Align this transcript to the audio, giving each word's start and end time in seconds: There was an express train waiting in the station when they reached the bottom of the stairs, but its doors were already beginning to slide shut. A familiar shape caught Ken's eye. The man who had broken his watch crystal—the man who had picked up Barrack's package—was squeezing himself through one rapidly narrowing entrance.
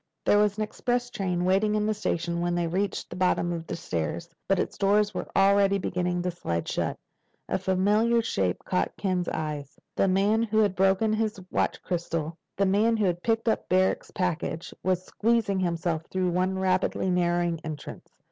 There 0.25 0.39
was 0.39 0.57
an 0.57 0.63
express 0.63 1.11
train 1.11 1.45
waiting 1.45 1.75
in 1.75 1.85
the 1.85 1.93
station 1.93 2.41
when 2.41 2.55
they 2.55 2.65
reached 2.65 3.07
the 3.11 3.15
bottom 3.15 3.53
of 3.53 3.67
the 3.67 3.75
stairs, 3.75 4.27
but 4.47 4.57
its 4.57 4.75
doors 4.75 5.13
were 5.13 5.27
already 5.35 5.77
beginning 5.77 6.23
to 6.23 6.31
slide 6.31 6.67
shut. 6.67 6.97
A 7.47 7.59
familiar 7.59 8.19
shape 8.23 8.63
caught 8.65 8.97
Ken's 8.97 9.29
eye. 9.29 9.63
The 9.95 10.07
man 10.07 10.41
who 10.41 10.57
had 10.57 10.73
broken 10.75 11.13
his 11.13 11.39
watch 11.51 11.79
crystal—the 11.83 12.65
man 12.65 12.97
who 12.97 13.05
had 13.05 13.21
picked 13.21 13.47
up 13.47 13.69
Barrack's 13.69 14.09
package—was 14.09 15.05
squeezing 15.05 15.59
himself 15.59 16.07
through 16.09 16.31
one 16.31 16.57
rapidly 16.57 17.11
narrowing 17.11 17.59
entrance. 17.63 18.09